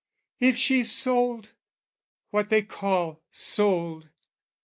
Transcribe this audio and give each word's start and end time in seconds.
If 0.39 0.57
she 0.57 0.81
sold...what 0.81 2.49
they 2.49 2.63
call, 2.63 3.21
sold... 3.29 4.09